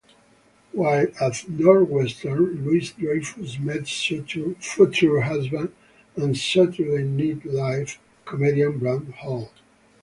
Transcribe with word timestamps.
While 0.71 1.09
at 1.21 1.47
Northwestern, 1.47 2.65
Louis-Dreyfus 2.65 3.59
met 3.59 3.87
future 3.87 5.21
husband 5.21 5.73
and 6.15 6.35
"Saturday 6.35 7.03
Night 7.03 7.45
Live" 7.45 7.99
comedian 8.25 8.79
Brad 8.79 9.09
Hall. 9.19 9.51